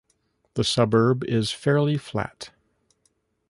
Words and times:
The 0.55 0.63
suburb 0.63 1.23
is 1.25 1.51
fairly 1.51 1.95
flat. 1.95 2.49